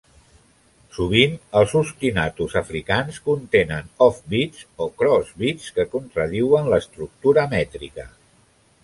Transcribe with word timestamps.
Sovint, 0.97 1.33
els 1.59 1.73
ostinatos 1.79 2.55
africans 2.61 3.19
contenen 3.27 3.91
offbeats 4.05 4.65
o 4.87 4.87
cross-beats, 5.03 5.69
que 5.77 5.87
contradiuen 5.93 6.71
l'estructura 6.75 7.45
mètrica. 7.53 8.09